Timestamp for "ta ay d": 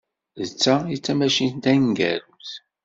0.61-1.01